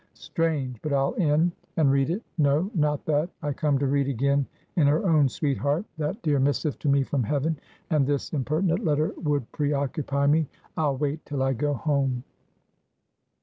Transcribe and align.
Strange! 0.15 0.81
but 0.81 0.91
I'll 0.91 1.11
in, 1.13 1.51
and 1.77 1.91
read 1.91 2.09
it; 2.09 2.23
no, 2.39 2.71
not 2.73 3.05
that; 3.05 3.29
I 3.43 3.53
come 3.53 3.77
to 3.77 3.85
read 3.85 4.07
again 4.07 4.47
in 4.75 4.87
her 4.87 5.05
own 5.07 5.29
sweet 5.29 5.59
heart 5.59 5.85
that 5.99 6.19
dear 6.23 6.39
missive 6.39 6.79
to 6.79 6.89
me 6.89 7.03
from 7.03 7.21
heaven, 7.21 7.59
and 7.91 8.07
this 8.07 8.33
impertinent 8.33 8.83
letter 8.83 9.13
would 9.21 9.51
pre 9.51 9.73
occupy 9.73 10.25
me. 10.25 10.47
I'll 10.75 10.97
wait 10.97 11.23
till 11.23 11.43
I 11.43 11.53
go 11.53 11.75
home. 11.75 12.23